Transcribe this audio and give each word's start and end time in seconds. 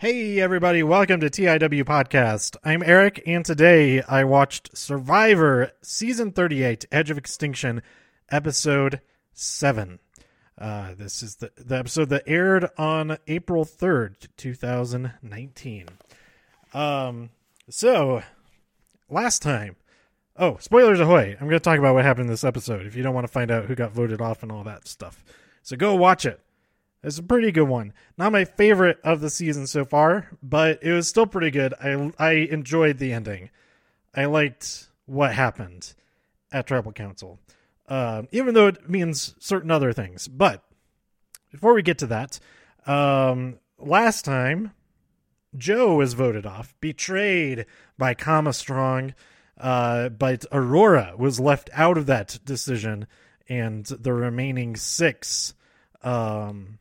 Hey, 0.00 0.40
everybody, 0.40 0.82
welcome 0.82 1.20
to 1.20 1.28
TIW 1.28 1.84
Podcast. 1.84 2.56
I'm 2.64 2.82
Eric, 2.82 3.22
and 3.26 3.44
today 3.44 4.00
I 4.00 4.24
watched 4.24 4.74
Survivor 4.74 5.72
Season 5.82 6.32
38 6.32 6.86
Edge 6.90 7.10
of 7.10 7.18
Extinction, 7.18 7.82
Episode 8.30 9.02
7. 9.34 9.98
Uh, 10.56 10.94
this 10.96 11.22
is 11.22 11.36
the, 11.36 11.52
the 11.54 11.76
episode 11.76 12.08
that 12.08 12.22
aired 12.26 12.70
on 12.78 13.18
April 13.28 13.66
3rd, 13.66 14.28
2019. 14.38 15.88
Um, 16.72 17.28
so, 17.68 18.22
last 19.10 19.42
time. 19.42 19.76
Oh, 20.34 20.56
spoilers 20.60 21.00
ahoy. 21.00 21.36
I'm 21.38 21.46
going 21.46 21.50
to 21.50 21.60
talk 21.60 21.78
about 21.78 21.92
what 21.92 22.06
happened 22.06 22.24
in 22.24 22.32
this 22.32 22.42
episode 22.42 22.86
if 22.86 22.96
you 22.96 23.02
don't 23.02 23.14
want 23.14 23.26
to 23.26 23.32
find 23.32 23.50
out 23.50 23.66
who 23.66 23.74
got 23.74 23.92
voted 23.92 24.22
off 24.22 24.42
and 24.42 24.50
all 24.50 24.64
that 24.64 24.88
stuff. 24.88 25.22
So 25.62 25.76
go 25.76 25.94
watch 25.94 26.24
it. 26.24 26.40
It's 27.02 27.18
a 27.18 27.22
pretty 27.22 27.50
good 27.50 27.68
one. 27.68 27.94
Not 28.18 28.32
my 28.32 28.44
favorite 28.44 28.98
of 29.02 29.20
the 29.20 29.30
season 29.30 29.66
so 29.66 29.84
far, 29.84 30.28
but 30.42 30.82
it 30.82 30.92
was 30.92 31.08
still 31.08 31.26
pretty 31.26 31.50
good. 31.50 31.72
I 31.80 32.12
I 32.18 32.32
enjoyed 32.32 32.98
the 32.98 33.12
ending. 33.12 33.50
I 34.14 34.26
liked 34.26 34.88
what 35.06 35.32
happened 35.32 35.94
at 36.52 36.66
Tribal 36.66 36.92
Council, 36.92 37.38
um, 37.88 38.28
even 38.32 38.54
though 38.54 38.66
it 38.66 38.90
means 38.90 39.34
certain 39.38 39.70
other 39.70 39.92
things. 39.92 40.28
But 40.28 40.62
before 41.50 41.74
we 41.74 41.82
get 41.82 41.98
to 41.98 42.06
that, 42.08 42.38
um, 42.86 43.58
last 43.78 44.26
time 44.26 44.72
Joe 45.56 45.94
was 45.94 46.12
voted 46.12 46.44
off, 46.44 46.74
betrayed 46.80 47.64
by 47.96 48.12
Kama 48.12 48.52
Strong, 48.52 49.14
uh, 49.58 50.10
but 50.10 50.44
Aurora 50.52 51.14
was 51.16 51.40
left 51.40 51.70
out 51.72 51.96
of 51.96 52.06
that 52.06 52.38
decision, 52.44 53.06
and 53.48 53.86
the 53.86 54.12
remaining 54.12 54.76
six. 54.76 55.54
Um, 56.02 56.78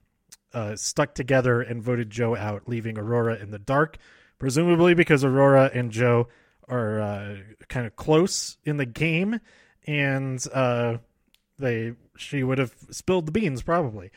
uh, 0.54 0.76
stuck 0.76 1.14
together 1.14 1.62
and 1.62 1.84
voted 1.84 2.10
Joe 2.10 2.36
out, 2.36 2.68
leaving 2.68 2.98
Aurora 2.98 3.36
in 3.36 3.52
the 3.52 3.60
dark, 3.60 3.98
presumably 4.38 4.94
because 4.94 5.24
Aurora 5.24 5.70
and 5.74 5.92
Joe 5.92 6.28
are 6.68 7.02
uh, 7.02 7.38
kind 7.68 7.86
of 7.86 7.96
close 7.96 8.58
in 8.64 8.78
the 8.78 8.86
game, 8.86 9.40
and 9.86 10.46
uh, 10.54 10.98
they 11.58 11.94
she 12.18 12.44
would 12.44 12.58
have 12.58 12.74
spilled 12.92 13.26
the 13.26 13.32
beans 13.32 13.62
probably. 13.62 14.12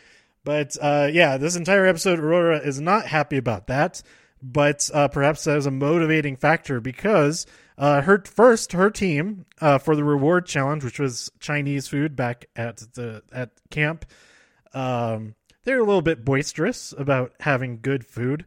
But 0.45 0.77
uh, 0.81 1.09
yeah, 1.13 1.37
this 1.37 1.57
entire 1.57 1.87
episode, 1.87 2.19
Aurora 2.19 2.59
is 2.59 2.81
not 2.81 3.07
happy 3.07 3.37
about 3.37 3.69
that, 3.69 4.03
but 4.43 4.91
uh, 4.93 5.09
perhaps 5.09 5.47
as 5.47 5.67
a 5.67 5.71
motivating 5.71 6.37
factor 6.37 6.81
because 6.81 7.47
uh, 7.79 8.03
her 8.03 8.23
first 8.27 8.73
her 8.73 8.91
team 8.91 9.47
for 9.81 9.97
the 9.97 10.05
reward 10.05 10.47
challenge, 10.47 10.85
which 10.85 10.99
was 10.99 11.31
Chinese 11.41 11.89
food 11.89 12.17
back 12.17 12.47
at 12.57 12.79
the 12.95 13.23
at 13.33 13.51
camp. 13.71 14.05
Um, 14.75 15.35
they're 15.65 15.81
a 15.81 15.85
little 15.85 16.03
bit 16.03 16.25
boisterous 16.25 16.93
about 16.97 17.33
having 17.41 17.81
good 17.81 18.05
food. 18.05 18.45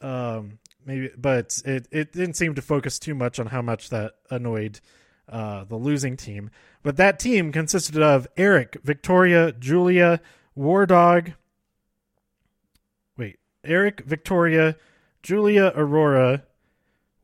Um, 0.00 0.58
maybe, 0.84 1.10
but 1.16 1.60
it, 1.64 1.88
it 1.90 2.12
didn't 2.12 2.34
seem 2.34 2.54
to 2.54 2.62
focus 2.62 2.98
too 2.98 3.14
much 3.14 3.38
on 3.38 3.46
how 3.46 3.62
much 3.62 3.90
that 3.90 4.14
annoyed 4.30 4.80
uh, 5.28 5.64
the 5.64 5.76
losing 5.76 6.16
team. 6.16 6.50
But 6.82 6.96
that 6.96 7.18
team 7.18 7.52
consisted 7.52 8.02
of 8.02 8.26
Eric, 8.36 8.78
Victoria, 8.82 9.52
Julia, 9.52 10.20
War 10.54 10.86
Dog. 10.86 11.32
Wait, 13.16 13.38
Eric, 13.64 14.02
Victoria, 14.06 14.76
Julia, 15.22 15.72
Aurora, 15.74 16.44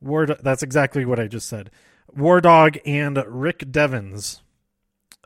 War. 0.00 0.26
That's 0.26 0.62
exactly 0.62 1.04
what 1.04 1.20
I 1.20 1.26
just 1.26 1.48
said. 1.48 1.70
War 2.14 2.40
Dog 2.40 2.78
and 2.84 3.22
Rick 3.26 3.70
Devens. 3.70 4.40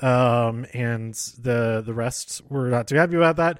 Um, 0.00 0.64
and 0.72 1.14
the 1.14 1.82
the 1.84 1.94
rest 1.94 2.42
were 2.48 2.68
not 2.68 2.86
too 2.86 2.96
happy 2.96 3.16
about 3.16 3.36
that. 3.36 3.58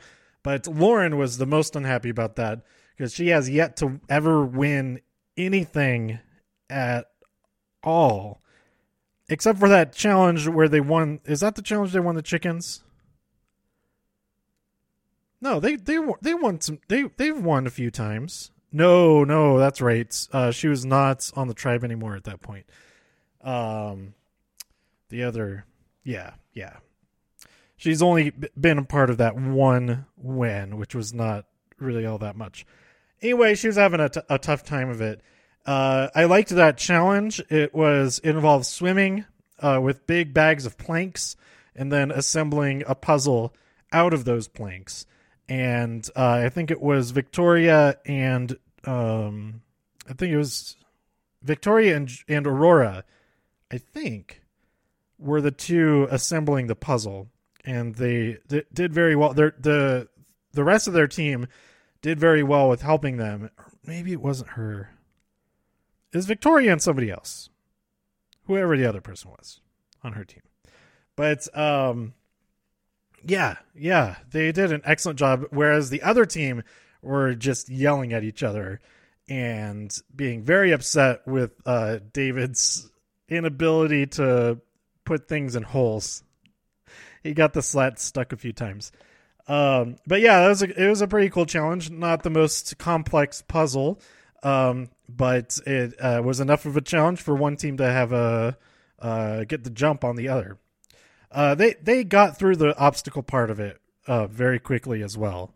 But 0.48 0.66
Lauren 0.66 1.18
was 1.18 1.36
the 1.36 1.44
most 1.44 1.76
unhappy 1.76 2.08
about 2.08 2.36
that 2.36 2.62
because 2.96 3.12
she 3.12 3.28
has 3.28 3.50
yet 3.50 3.76
to 3.76 4.00
ever 4.08 4.46
win 4.46 5.02
anything 5.36 6.20
at 6.70 7.04
all. 7.82 8.40
Except 9.28 9.58
for 9.58 9.68
that 9.68 9.92
challenge 9.92 10.48
where 10.48 10.70
they 10.70 10.80
won. 10.80 11.20
Is 11.26 11.40
that 11.40 11.54
the 11.54 11.60
challenge 11.60 11.92
they 11.92 12.00
won 12.00 12.14
the 12.14 12.22
chickens? 12.22 12.82
No, 15.42 15.60
they 15.60 15.76
they 15.76 15.98
they 16.22 16.32
won 16.32 16.62
some. 16.62 16.78
They 16.88 17.02
they've 17.18 17.38
won 17.38 17.66
a 17.66 17.70
few 17.70 17.90
times. 17.90 18.50
No, 18.72 19.24
no, 19.24 19.58
that's 19.58 19.82
right. 19.82 20.16
Uh, 20.32 20.50
she 20.50 20.68
was 20.68 20.82
not 20.82 21.30
on 21.36 21.48
the 21.48 21.52
tribe 21.52 21.84
anymore 21.84 22.16
at 22.16 22.24
that 22.24 22.40
point. 22.40 22.64
Um, 23.42 24.14
the 25.10 25.24
other, 25.24 25.66
yeah, 26.04 26.30
yeah 26.54 26.78
she's 27.78 28.02
only 28.02 28.32
been 28.60 28.76
a 28.76 28.84
part 28.84 29.08
of 29.08 29.16
that 29.16 29.36
one 29.36 30.04
win, 30.18 30.76
which 30.76 30.94
was 30.94 31.14
not 31.14 31.46
really 31.78 32.04
all 32.04 32.18
that 32.18 32.36
much. 32.36 32.66
Anyway, 33.22 33.54
she 33.54 33.68
was 33.68 33.76
having 33.76 34.00
a, 34.00 34.10
t- 34.10 34.20
a 34.28 34.38
tough 34.38 34.64
time 34.64 34.90
of 34.90 35.00
it. 35.00 35.22
Uh, 35.64 36.08
I 36.14 36.24
liked 36.24 36.50
that 36.50 36.76
challenge. 36.76 37.42
It 37.48 37.74
was 37.74 38.20
it 38.22 38.30
involved 38.30 38.66
swimming 38.66 39.24
uh, 39.60 39.80
with 39.82 40.06
big 40.06 40.34
bags 40.34 40.66
of 40.66 40.76
planks 40.76 41.36
and 41.74 41.90
then 41.90 42.10
assembling 42.10 42.82
a 42.86 42.94
puzzle 42.94 43.54
out 43.92 44.12
of 44.12 44.24
those 44.24 44.48
planks. 44.48 45.06
And 45.48 46.06
uh, 46.14 46.42
I 46.44 46.48
think 46.50 46.70
it 46.70 46.80
was 46.80 47.10
Victoria 47.12 47.98
and 48.04 48.56
um, 48.84 49.62
I 50.08 50.12
think 50.12 50.32
it 50.32 50.38
was 50.38 50.76
Victoria 51.42 51.96
and 51.96 52.10
and 52.28 52.46
Aurora. 52.46 53.04
I 53.70 53.78
think 53.78 54.42
were 55.18 55.40
the 55.40 55.50
two 55.50 56.08
assembling 56.10 56.66
the 56.66 56.76
puzzle 56.76 57.28
and 57.64 57.94
they 57.94 58.38
did 58.72 58.92
very 58.92 59.16
well. 59.16 59.34
They're, 59.34 59.54
the 59.58 60.08
the 60.52 60.64
rest 60.64 60.88
of 60.88 60.94
their 60.94 61.08
team 61.08 61.46
did 62.02 62.18
very 62.18 62.42
well 62.42 62.68
with 62.68 62.82
helping 62.82 63.16
them. 63.16 63.50
Maybe 63.84 64.12
it 64.12 64.20
wasn't 64.20 64.50
her. 64.50 64.90
Is 66.12 66.26
Victoria 66.26 66.72
and 66.72 66.82
somebody 66.82 67.10
else, 67.10 67.50
whoever 68.46 68.76
the 68.76 68.86
other 68.86 69.00
person 69.00 69.30
was 69.30 69.60
on 70.02 70.14
her 70.14 70.24
team. 70.24 70.42
But 71.16 71.46
um, 71.56 72.14
yeah, 73.24 73.56
yeah, 73.74 74.16
they 74.30 74.52
did 74.52 74.72
an 74.72 74.82
excellent 74.84 75.18
job. 75.18 75.44
Whereas 75.50 75.90
the 75.90 76.02
other 76.02 76.24
team 76.24 76.62
were 77.02 77.34
just 77.34 77.68
yelling 77.68 78.12
at 78.12 78.24
each 78.24 78.42
other 78.42 78.80
and 79.28 79.94
being 80.14 80.42
very 80.42 80.72
upset 80.72 81.26
with 81.26 81.52
uh, 81.66 81.98
David's 82.12 82.90
inability 83.28 84.06
to 84.06 84.58
put 85.04 85.28
things 85.28 85.54
in 85.54 85.62
holes 85.62 86.22
he 87.22 87.34
got 87.34 87.52
the 87.52 87.62
slat 87.62 87.98
stuck 87.98 88.32
a 88.32 88.36
few 88.36 88.52
times. 88.52 88.92
Um, 89.46 89.96
but 90.06 90.20
yeah, 90.20 90.40
that 90.40 90.48
was 90.48 90.62
a, 90.62 90.84
it 90.84 90.88
was 90.88 91.00
a 91.00 91.08
pretty 91.08 91.30
cool 91.30 91.46
challenge. 91.46 91.90
Not 91.90 92.22
the 92.22 92.30
most 92.30 92.76
complex 92.78 93.42
puzzle, 93.42 94.00
um, 94.42 94.90
but 95.08 95.58
it 95.66 95.94
uh, 96.00 96.20
was 96.22 96.40
enough 96.40 96.66
of 96.66 96.76
a 96.76 96.82
challenge 96.82 97.20
for 97.20 97.34
one 97.34 97.56
team 97.56 97.78
to 97.78 97.84
have 97.84 98.12
a 98.12 98.56
uh, 98.98 99.44
get 99.44 99.64
the 99.64 99.70
jump 99.70 100.04
on 100.04 100.16
the 100.16 100.28
other. 100.28 100.58
Uh, 101.30 101.54
they 101.54 101.74
they 101.82 102.04
got 102.04 102.38
through 102.38 102.56
the 102.56 102.76
obstacle 102.78 103.22
part 103.22 103.50
of 103.50 103.58
it 103.58 103.80
uh, 104.06 104.26
very 104.26 104.58
quickly 104.58 105.02
as 105.02 105.16
well, 105.16 105.52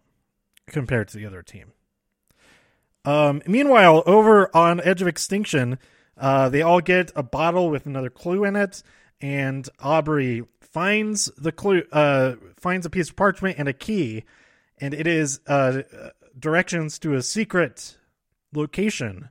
compared 0.66 1.08
to 1.08 1.16
the 1.16 1.26
other 1.26 1.42
team. 1.42 1.72
Um, 3.04 3.42
meanwhile, 3.46 4.02
over 4.06 4.54
on 4.56 4.80
Edge 4.80 5.02
of 5.02 5.08
Extinction, 5.08 5.78
uh, 6.16 6.48
they 6.48 6.62
all 6.62 6.80
get 6.80 7.10
a 7.16 7.22
bottle 7.22 7.68
with 7.68 7.86
another 7.86 8.10
clue 8.10 8.44
in 8.44 8.54
it, 8.54 8.82
and 9.22 9.68
Aubry 9.78 10.46
finds 10.60 11.26
the 11.38 11.52
clue, 11.52 11.84
uh, 11.92 12.34
finds 12.58 12.84
a 12.84 12.90
piece 12.90 13.08
of 13.08 13.16
parchment 13.16 13.58
and 13.58 13.68
a 13.68 13.72
key, 13.72 14.24
and 14.78 14.92
it 14.92 15.06
is 15.06 15.40
uh, 15.46 15.82
directions 16.38 16.98
to 16.98 17.14
a 17.14 17.22
secret 17.22 17.96
location 18.52 19.30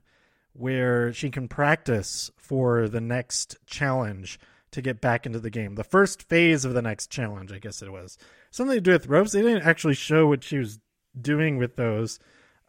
where 0.54 1.12
she 1.12 1.30
can 1.30 1.46
practice 1.46 2.30
for 2.36 2.88
the 2.88 3.00
next 3.00 3.56
challenge 3.66 4.40
to 4.70 4.80
get 4.80 5.00
back 5.00 5.26
into 5.26 5.38
the 5.38 5.50
game. 5.50 5.74
The 5.74 5.84
first 5.84 6.22
phase 6.28 6.64
of 6.64 6.72
the 6.72 6.82
next 6.82 7.10
challenge, 7.10 7.52
I 7.52 7.58
guess 7.58 7.82
it 7.82 7.92
was 7.92 8.16
something 8.50 8.76
to 8.76 8.80
do 8.80 8.92
with 8.92 9.06
ropes. 9.06 9.32
They 9.32 9.42
didn't 9.42 9.66
actually 9.66 9.94
show 9.94 10.26
what 10.26 10.42
she 10.42 10.58
was 10.58 10.78
doing 11.20 11.58
with 11.58 11.76
those. 11.76 12.18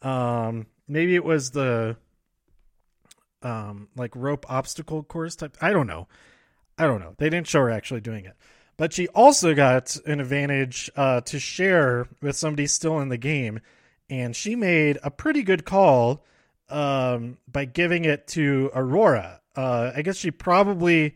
Um, 0.01 0.67
maybe 0.87 1.15
it 1.15 1.23
was 1.23 1.51
the 1.51 1.95
um, 3.41 3.87
like 3.95 4.13
rope 4.15 4.45
obstacle 4.49 5.03
course 5.03 5.37
type. 5.37 5.57
I 5.61 5.71
don't 5.71 5.87
know. 5.87 6.07
I 6.77 6.85
don't 6.87 6.99
know. 6.99 7.15
They 7.17 7.29
didn't 7.29 7.47
show 7.47 7.61
her 7.61 7.69
actually 7.69 8.01
doing 8.01 8.25
it. 8.25 8.35
But 8.77 8.93
she 8.93 9.07
also 9.09 9.53
got 9.53 9.95
an 10.05 10.19
advantage 10.19 10.89
uh, 10.95 11.21
to 11.21 11.39
share 11.39 12.07
with 12.21 12.35
somebody 12.35 12.65
still 12.67 12.99
in 12.99 13.09
the 13.09 13.17
game. 13.17 13.59
And 14.09 14.35
she 14.35 14.55
made 14.55 14.97
a 15.03 15.11
pretty 15.11 15.43
good 15.43 15.63
call 15.65 16.25
um, 16.69 17.37
by 17.47 17.65
giving 17.65 18.05
it 18.05 18.27
to 18.29 18.71
Aurora. 18.73 19.41
Uh, 19.55 19.91
I 19.95 20.01
guess 20.01 20.17
she 20.17 20.31
probably 20.31 21.15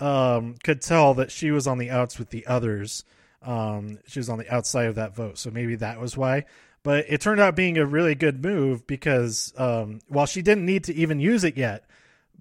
um, 0.00 0.56
could 0.64 0.80
tell 0.80 1.14
that 1.14 1.30
she 1.30 1.50
was 1.50 1.66
on 1.66 1.78
the 1.78 1.90
outs 1.90 2.18
with 2.18 2.30
the 2.30 2.46
others. 2.46 3.04
Um, 3.42 3.98
she 4.06 4.18
was 4.18 4.28
on 4.28 4.38
the 4.38 4.52
outside 4.52 4.86
of 4.86 4.94
that 4.94 5.14
vote. 5.14 5.38
So 5.38 5.50
maybe 5.50 5.76
that 5.76 6.00
was 6.00 6.16
why. 6.16 6.46
But 6.82 7.06
it 7.08 7.20
turned 7.20 7.40
out 7.40 7.56
being 7.56 7.78
a 7.78 7.84
really 7.84 8.14
good 8.14 8.42
move 8.42 8.86
because 8.86 9.52
um, 9.58 10.00
while 10.08 10.26
she 10.26 10.40
didn't 10.40 10.64
need 10.64 10.84
to 10.84 10.94
even 10.94 11.20
use 11.20 11.44
it 11.44 11.56
yet, 11.56 11.84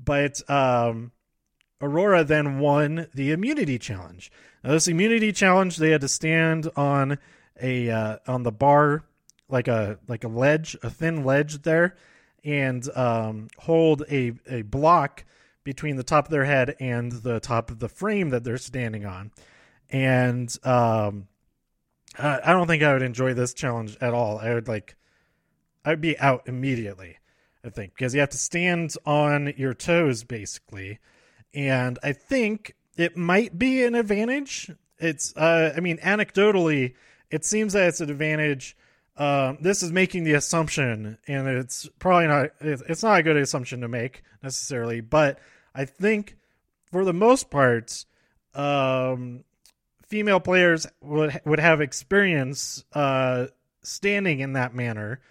but 0.01 0.47
um, 0.49 1.11
Aurora 1.81 2.23
then 2.23 2.59
won 2.59 3.07
the 3.13 3.31
immunity 3.31 3.77
challenge. 3.77 4.31
Now, 4.63 4.71
this 4.71 4.87
immunity 4.87 5.31
challenge, 5.31 5.77
they 5.77 5.91
had 5.91 6.01
to 6.01 6.07
stand 6.07 6.69
on 6.75 7.17
a 7.61 7.89
uh, 7.89 8.17
on 8.27 8.43
the 8.43 8.51
bar 8.51 9.03
like 9.49 9.67
a 9.67 9.99
like 10.07 10.23
a 10.23 10.27
ledge, 10.27 10.75
a 10.83 10.89
thin 10.89 11.23
ledge 11.23 11.61
there, 11.61 11.95
and 12.43 12.87
um, 12.95 13.47
hold 13.57 14.03
a, 14.09 14.33
a 14.49 14.61
block 14.63 15.25
between 15.63 15.95
the 15.95 16.03
top 16.03 16.25
of 16.25 16.31
their 16.31 16.45
head 16.45 16.75
and 16.79 17.11
the 17.11 17.39
top 17.39 17.71
of 17.71 17.79
the 17.79 17.89
frame 17.89 18.29
that 18.29 18.43
they're 18.43 18.57
standing 18.57 19.05
on. 19.05 19.31
And 19.89 20.55
um, 20.65 21.27
I 22.17 22.53
don't 22.53 22.67
think 22.67 22.83
I 22.83 22.93
would 22.93 23.01
enjoy 23.01 23.33
this 23.33 23.53
challenge 23.53 23.97
at 23.99 24.13
all. 24.13 24.37
I 24.37 24.53
would 24.53 24.67
like, 24.67 24.95
I'd 25.83 26.01
be 26.01 26.17
out 26.19 26.47
immediately. 26.47 27.17
I 27.63 27.69
think 27.69 27.93
because 27.95 28.13
you 28.13 28.19
have 28.19 28.29
to 28.29 28.37
stand 28.37 28.95
on 29.05 29.53
your 29.57 29.73
toes 29.73 30.23
basically, 30.23 30.99
and 31.55 31.97
I 32.03 32.11
think 32.11 32.75
it 32.97 33.15
might 33.15 33.57
be 33.57 33.83
an 33.83 33.95
advantage. 33.95 34.71
It's, 34.99 35.35
uh, 35.35 35.73
I 35.75 35.79
mean, 35.79 35.97
anecdotally, 35.97 36.93
it 37.31 37.45
seems 37.45 37.73
that 37.73 37.87
it's 37.87 38.01
an 38.01 38.09
advantage. 38.09 38.77
Uh, 39.17 39.53
this 39.61 39.81
is 39.81 39.91
making 39.91 40.25
the 40.25 40.33
assumption, 40.33 41.17
and 41.27 41.47
it's 41.47 41.89
probably 41.99 42.27
not. 42.27 42.49
It's 42.59 43.01
not 43.01 43.19
a 43.19 43.23
good 43.23 43.37
assumption 43.37 43.81
to 43.81 43.87
make 43.87 44.23
necessarily, 44.43 44.99
but 44.99 45.39
I 45.73 45.85
think 45.85 46.35
for 46.91 47.05
the 47.05 47.13
most 47.13 47.49
part, 47.49 48.05
um, 48.53 49.45
female 50.05 50.41
players 50.41 50.85
would 51.01 51.39
would 51.45 51.59
have 51.59 51.79
experience 51.79 52.83
uh, 52.91 53.47
standing 53.83 54.41
in 54.41 54.53
that 54.53 54.75
manner, 54.75 55.21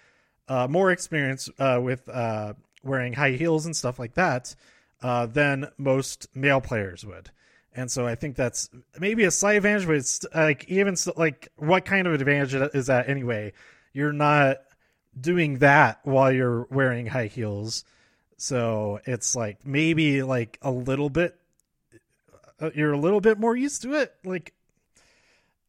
uh, 0.47 0.67
more 0.67 0.91
experience 0.91 1.47
uh, 1.59 1.79
with 1.79 2.09
uh, 2.09 2.53
wearing 2.83 3.13
high 3.13 3.31
heels 3.31 3.67
and 3.67 3.75
stuff 3.75 3.99
like 3.99 4.15
that 4.15 4.55
uh, 5.01 5.25
than 5.25 5.67
most 5.77 6.27
male 6.35 6.61
players 6.61 7.05
would. 7.05 7.31
And 7.75 7.91
so 7.91 8.07
I 8.07 8.15
think 8.15 8.35
that's 8.35 8.69
maybe 8.99 9.25
a 9.25 9.31
slight 9.31 9.57
advantage, 9.57 9.85
but 9.85 9.95
it's 9.97 10.25
like 10.33 10.65
even 10.69 10.95
like 11.17 11.49
what 11.57 11.83
kind 11.85 12.07
of 12.07 12.13
advantage 12.13 12.53
is 12.73 12.87
that 12.87 13.09
anyway? 13.09 13.51
You're 13.91 14.13
not 14.13 14.57
doing 15.19 15.59
that 15.59 15.99
while 16.03 16.31
you're 16.31 16.67
wearing 16.71 17.05
high 17.05 17.27
heels. 17.27 17.83
So 18.37 19.01
it's 19.05 19.35
like 19.35 19.65
maybe 19.65 20.23
like 20.23 20.57
a 20.61 20.71
little 20.71 21.09
bit 21.09 21.35
uh, 22.59 22.71
you're 22.73 22.93
a 22.93 22.99
little 22.99 23.21
bit 23.21 23.37
more 23.37 23.55
used 23.55 23.81
to 23.81 23.93
it. 23.93 24.13
Like 24.23 24.53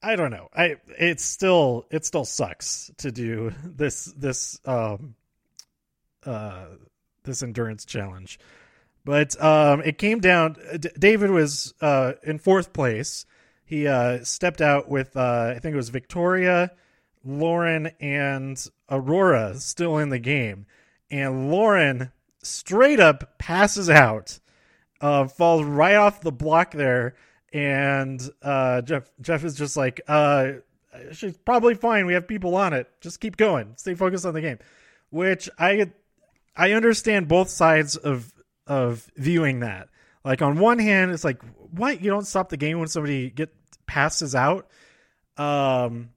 I 0.02 0.14
don't 0.14 0.31
know. 0.31 0.49
I 0.55 0.76
it's 0.99 1.25
still 1.25 1.87
it 1.90 2.05
still 2.05 2.25
sucks 2.25 2.90
to 2.99 3.11
do 3.11 3.52
this 3.64 4.05
this 4.17 4.61
um 4.64 5.14
uh 6.25 6.67
this 7.25 7.43
endurance 7.43 7.84
challenge. 7.84 8.38
But 9.06 9.40
um 9.42 9.82
it 9.82 9.98
came 9.98 10.20
down 10.20 10.56
D- 10.78 10.90
David 10.98 11.30
was 11.30 11.72
uh 11.80 12.14
in 12.24 12.38
fourth 12.38 12.74
place. 12.74 13.24
He 13.64 13.86
uh 13.86 14.24
stepped 14.24 14.60
out 14.60 14.90
with 14.90 15.16
uh 15.16 15.54
I 15.56 15.60
think 15.60 15.72
it 15.72 15.76
was 15.76 15.88
Victoria, 15.88 16.72
Lauren 17.24 17.92
and 18.00 18.62
Aurora 18.90 19.54
still 19.54 19.96
in 19.98 20.10
the 20.10 20.18
game. 20.18 20.66
And 21.08 21.52
Lauren 21.52 22.10
straight 22.42 22.98
up 22.98 23.38
passes 23.38 23.88
out, 23.88 24.40
uh, 25.00 25.28
falls 25.28 25.64
right 25.64 25.94
off 25.94 26.20
the 26.20 26.32
block 26.32 26.72
there, 26.72 27.14
and 27.52 28.20
uh, 28.42 28.82
Jeff 28.82 29.10
Jeff 29.20 29.44
is 29.44 29.54
just 29.54 29.76
like, 29.76 30.00
uh, 30.08 30.52
she's 31.12 31.36
probably 31.38 31.74
fine. 31.74 32.06
We 32.06 32.14
have 32.14 32.26
people 32.26 32.56
on 32.56 32.72
it. 32.72 32.90
Just 33.00 33.20
keep 33.20 33.36
going. 33.36 33.74
Stay 33.76 33.94
focused 33.94 34.26
on 34.26 34.34
the 34.34 34.40
game. 34.40 34.58
Which 35.10 35.48
I 35.58 35.92
I 36.56 36.72
understand 36.72 37.28
both 37.28 37.50
sides 37.50 37.96
of 37.96 38.32
of 38.66 39.10
viewing 39.16 39.60
that. 39.60 39.88
Like 40.24 40.42
on 40.42 40.58
one 40.58 40.78
hand, 40.78 41.12
it's 41.12 41.24
like, 41.24 41.42
what 41.70 42.00
you 42.00 42.10
don't 42.10 42.26
stop 42.26 42.48
the 42.48 42.56
game 42.56 42.78
when 42.78 42.88
somebody 42.88 43.30
get 43.30 43.54
passes 43.86 44.34
out. 44.34 44.68
Um, 45.36 46.10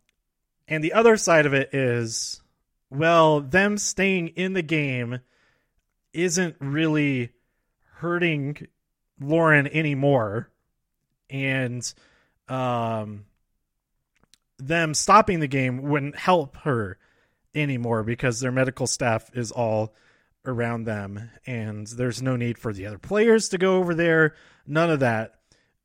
and 0.68 0.84
the 0.84 0.94
other 0.94 1.18
side 1.18 1.46
of 1.46 1.54
it 1.54 1.74
is, 1.74 2.42
well, 2.90 3.42
them 3.42 3.78
staying 3.78 4.30
in 4.30 4.54
the 4.54 4.62
game 4.62 5.20
isn't 6.14 6.56
really 6.60 7.32
hurting 7.96 8.68
Lauren 9.20 9.68
anymore. 9.68 10.50
And 11.30 11.94
um, 12.48 13.26
them 14.58 14.94
stopping 14.94 15.40
the 15.40 15.48
game 15.48 15.84
wouldn't 15.84 16.18
help 16.18 16.58
her 16.58 16.98
anymore 17.54 18.04
because 18.04 18.40
their 18.40 18.52
medical 18.52 18.88
staff 18.88 19.30
is 19.34 19.52
all 19.52 19.94
around 20.46 20.86
them 20.86 21.30
and 21.46 21.88
there's 21.88 22.22
no 22.22 22.36
need 22.36 22.58
for 22.58 22.74
the 22.74 22.86
other 22.86 22.98
players 22.98 23.50
to 23.50 23.58
go 23.58 23.78
over 23.78 23.94
there 23.94 24.34
none 24.66 24.90
of 24.90 25.00
that 25.00 25.36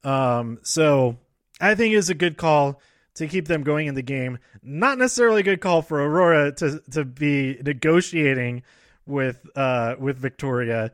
um, 0.05 0.59
so 0.63 1.17
i 1.61 1.75
think 1.75 1.95
it's 1.95 2.09
a 2.09 2.15
good 2.15 2.37
call 2.37 2.81
to 3.15 3.27
keep 3.27 3.47
them 3.47 3.63
going 3.63 3.87
in 3.87 3.95
the 3.95 4.03
game 4.03 4.39
not 4.63 4.99
necessarily 4.99 5.41
a 5.41 5.45
good 5.45 5.61
call 5.61 5.83
for 5.83 6.01
aurora 6.01 6.53
to 6.53 6.81
to 6.91 7.05
be 7.05 7.59
negotiating 7.65 8.63
with 9.07 9.47
uh, 9.57 9.97
with 9.99 10.19
Victoria 10.19 10.93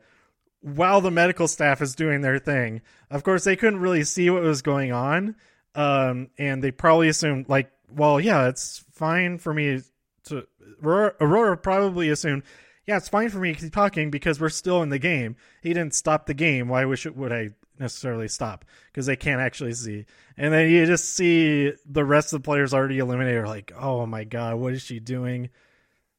while 0.61 1.01
the 1.01 1.11
medical 1.11 1.47
staff 1.47 1.81
is 1.81 1.95
doing 1.95 2.21
their 2.21 2.39
thing. 2.39 2.81
Of 3.09 3.23
course, 3.23 3.43
they 3.43 3.55
couldn't 3.55 3.79
really 3.79 4.03
see 4.03 4.29
what 4.29 4.43
was 4.43 4.61
going 4.61 4.91
on, 4.91 5.35
um, 5.75 6.29
and 6.37 6.63
they 6.63 6.71
probably 6.71 7.09
assumed 7.09 7.49
like, 7.49 7.71
well, 7.89 8.19
yeah, 8.19 8.47
it's 8.47 8.83
fine 8.91 9.37
for 9.37 9.53
me 9.53 9.81
to. 10.25 10.47
Aurora, 10.83 11.13
Aurora 11.19 11.57
probably 11.57 12.09
assumed, 12.09 12.43
yeah, 12.91 12.97
it's 12.97 13.07
fine 13.07 13.29
for 13.29 13.39
me 13.39 13.53
to 13.53 13.59
keep 13.61 13.71
talking 13.71 14.11
because 14.11 14.41
we're 14.41 14.49
still 14.49 14.81
in 14.83 14.89
the 14.89 14.99
game. 14.99 15.37
He 15.61 15.69
didn't 15.69 15.95
stop 15.95 16.25
the 16.25 16.33
game. 16.33 16.67
Why 16.67 16.83
wish 16.83 17.05
it 17.05 17.15
would 17.15 17.31
I 17.31 17.51
necessarily 17.79 18.27
stop? 18.27 18.65
Because 18.87 19.05
they 19.05 19.15
can't 19.15 19.39
actually 19.39 19.71
see. 19.75 20.05
And 20.35 20.53
then 20.53 20.69
you 20.69 20.85
just 20.85 21.15
see 21.15 21.71
the 21.85 22.03
rest 22.03 22.33
of 22.33 22.41
the 22.41 22.43
players 22.43 22.73
already 22.73 22.99
eliminated. 22.99 23.47
Like, 23.47 23.71
oh 23.79 24.05
my 24.05 24.25
god, 24.25 24.57
what 24.57 24.73
is 24.73 24.81
she 24.81 24.99
doing? 24.99 25.51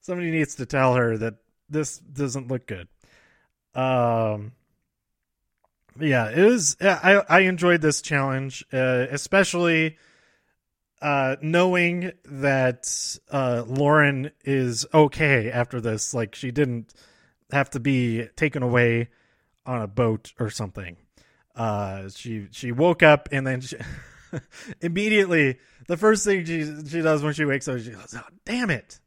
Somebody 0.00 0.30
needs 0.30 0.54
to 0.54 0.64
tell 0.64 0.94
her 0.94 1.18
that 1.18 1.34
this 1.68 1.98
doesn't 1.98 2.48
look 2.48 2.66
good. 2.66 2.88
Um, 3.74 4.52
yeah, 6.00 6.30
it 6.30 6.42
was. 6.42 6.78
I 6.80 7.22
I 7.28 7.40
enjoyed 7.40 7.82
this 7.82 8.00
challenge, 8.00 8.64
uh, 8.72 9.08
especially 9.10 9.98
uh, 11.02 11.36
knowing 11.42 12.12
that 12.24 13.18
uh, 13.30 13.64
Lauren 13.66 14.30
is 14.44 14.86
okay 14.94 15.50
after 15.50 15.80
this. 15.80 16.14
Like 16.14 16.34
she 16.34 16.50
didn't 16.50 16.94
have 17.50 17.68
to 17.70 17.80
be 17.80 18.28
taken 18.36 18.62
away 18.62 19.08
on 19.66 19.82
a 19.82 19.86
boat 19.86 20.32
or 20.38 20.48
something. 20.48 20.96
Uh, 21.54 22.08
she 22.08 22.46
she 22.52 22.72
woke 22.72 23.02
up 23.02 23.28
and 23.30 23.46
then 23.46 23.60
she 23.60 23.76
immediately 24.80 25.58
the 25.88 25.98
first 25.98 26.24
thing 26.24 26.44
she 26.46 26.64
she 26.88 27.02
does 27.02 27.22
when 27.22 27.34
she 27.34 27.44
wakes 27.44 27.68
up, 27.68 27.78
she 27.80 27.90
goes, 27.90 28.14
"Oh, 28.16 28.22
damn 28.46 28.70
it!" 28.70 29.00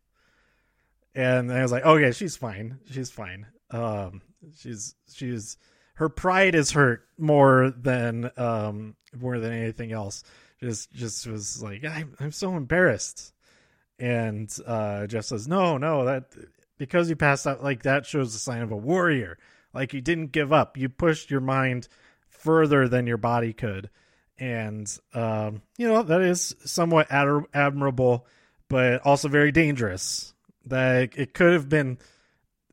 and 1.15 1.51
I 1.51 1.61
was 1.61 1.71
like, 1.71 1.85
okay, 1.85 2.11
she's 2.11 2.35
fine. 2.35 2.79
She's 2.91 3.09
fine. 3.09 3.47
Um, 3.71 4.21
she's 4.59 4.95
she's 5.11 5.57
her 5.95 6.09
pride 6.09 6.55
is 6.55 6.71
hurt 6.71 7.07
more 7.17 7.73
than 7.75 8.29
um 8.37 8.95
more 9.17 9.39
than 9.39 9.53
anything 9.53 9.93
else. 9.93 10.23
Just 10.59 10.91
just 10.93 11.27
was 11.27 11.61
like, 11.61 11.83
I'm 11.83 12.15
I'm 12.19 12.31
so 12.31 12.55
embarrassed. 12.55 13.33
And 13.97 14.53
uh, 14.65 15.07
Jeff 15.07 15.25
says, 15.25 15.47
no, 15.47 15.77
no, 15.77 16.05
that 16.05 16.33
because 16.77 17.09
you 17.09 17.15
passed 17.15 17.47
out 17.47 17.63
like 17.63 17.83
that 17.83 18.05
shows 18.05 18.35
a 18.35 18.39
sign 18.39 18.61
of 18.61 18.71
a 18.71 18.77
warrior. 18.77 19.37
Like 19.73 19.93
you 19.93 20.01
didn't 20.01 20.31
give 20.31 20.53
up. 20.53 20.77
You 20.77 20.89
pushed 20.89 21.31
your 21.31 21.41
mind 21.41 21.87
further 22.27 22.87
than 22.87 23.07
your 23.07 23.17
body 23.17 23.53
could. 23.53 23.89
And 24.37 24.91
um, 25.13 25.61
you 25.77 25.87
know 25.87 26.03
that 26.03 26.21
is 26.21 26.55
somewhat 26.65 27.07
ad- 27.09 27.45
admirable, 27.53 28.27
but 28.67 29.01
also 29.05 29.27
very 29.27 29.51
dangerous 29.51 30.33
that 30.65 31.17
it 31.17 31.33
could 31.33 31.53
have 31.53 31.69
been 31.69 31.97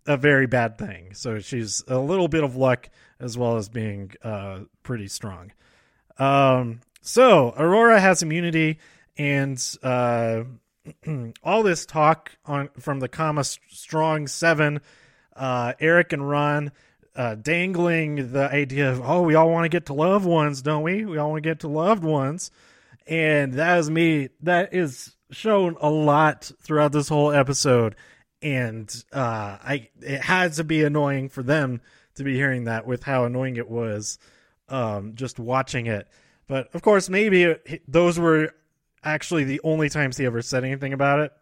a 0.06 0.16
very 0.16 0.46
bad 0.46 0.78
thing. 0.78 1.14
So 1.14 1.38
she's 1.38 1.84
a 1.86 1.98
little 1.98 2.28
bit 2.28 2.42
of 2.42 2.56
luck 2.56 2.88
as 3.20 3.38
well 3.38 3.56
as 3.56 3.68
being 3.68 4.12
uh, 4.24 4.60
pretty 4.82 5.06
strong. 5.06 5.52
Um, 6.18 6.80
so 7.02 7.52
Aurora 7.56 8.00
has 8.00 8.22
immunity, 8.22 8.78
and 9.18 9.60
uh, 9.82 10.44
all 11.44 11.62
this 11.62 11.84
talk 11.84 12.32
on 12.46 12.70
from 12.80 13.00
the 13.00 13.08
Kama 13.08 13.44
Strong 13.44 14.28
Seven, 14.28 14.80
uh, 15.36 15.74
Eric 15.80 16.12
and 16.12 16.28
Ron. 16.28 16.72
Uh, 17.14 17.34
dangling 17.34 18.32
the 18.32 18.50
idea 18.50 18.90
of 18.90 19.02
oh 19.04 19.20
we 19.20 19.34
all 19.34 19.50
want 19.50 19.66
to 19.66 19.68
get 19.68 19.84
to 19.84 19.92
loved 19.92 20.24
ones 20.24 20.62
don't 20.62 20.82
we 20.82 21.04
we 21.04 21.18
all 21.18 21.32
want 21.32 21.44
to 21.44 21.46
get 21.46 21.60
to 21.60 21.68
loved 21.68 22.02
ones 22.02 22.50
and 23.06 23.52
that 23.52 23.78
is 23.78 23.90
me 23.90 24.30
that 24.40 24.72
is 24.72 25.14
shown 25.32 25.76
a 25.80 25.90
lot 25.90 26.50
throughout 26.60 26.92
this 26.92 27.08
whole 27.08 27.32
episode, 27.32 27.96
and 28.40 29.04
uh, 29.12 29.58
I 29.62 29.88
it 30.00 30.20
had 30.20 30.52
to 30.54 30.64
be 30.64 30.84
annoying 30.84 31.28
for 31.28 31.42
them 31.42 31.80
to 32.16 32.24
be 32.24 32.34
hearing 32.34 32.64
that 32.64 32.86
with 32.86 33.02
how 33.02 33.24
annoying 33.24 33.56
it 33.56 33.68
was 33.68 34.18
um, 34.68 35.14
just 35.14 35.38
watching 35.38 35.86
it. 35.86 36.06
But 36.46 36.74
of 36.74 36.82
course, 36.82 37.08
maybe 37.08 37.54
those 37.88 38.18
were 38.18 38.54
actually 39.04 39.44
the 39.44 39.60
only 39.64 39.88
times 39.88 40.16
he 40.16 40.26
ever 40.26 40.42
said 40.42 40.64
anything 40.64 40.92
about 40.92 41.20
it, 41.20 41.32